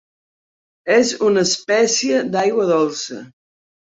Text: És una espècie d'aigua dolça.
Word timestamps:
És 0.95 1.09
una 1.27 1.43
espècie 1.49 2.23
d'aigua 2.37 2.65
dolça. 2.73 3.21